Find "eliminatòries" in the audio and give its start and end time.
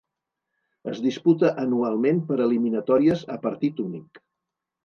2.49-3.25